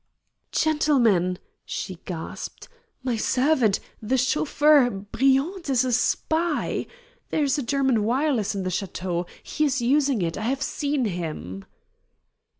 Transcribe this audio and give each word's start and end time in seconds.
"Gentlemen!" 0.51 1.37
she 1.63 1.99
gasped, 2.05 2.67
"my 3.03 3.17
servant 3.17 3.79
the 4.01 4.17
chauffeur 4.17 4.89
Briand 4.89 5.69
is 5.69 5.85
a 5.85 5.91
spy! 5.93 6.87
There 7.29 7.43
is 7.43 7.59
a 7.59 7.61
German 7.61 8.03
wireless 8.03 8.55
in 8.55 8.63
the 8.63 8.71
château. 8.71 9.27
He 9.43 9.63
is 9.63 9.79
using 9.79 10.23
it! 10.23 10.39
I 10.39 10.45
have 10.45 10.63
seen 10.63 11.05
him." 11.05 11.65